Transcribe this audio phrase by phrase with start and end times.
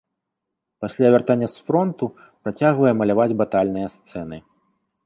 [0.85, 2.05] Пасля вяртання з фронту
[2.43, 4.37] працягвае маляваць батальныя сцэны.